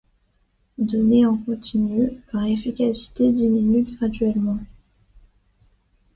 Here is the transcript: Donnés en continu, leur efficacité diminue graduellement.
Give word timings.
Donnés 0.79 1.27
en 1.27 1.37
continu, 1.37 2.09
leur 2.33 2.45
efficacité 2.45 3.31
diminue 3.31 3.83
graduellement. 3.97 4.57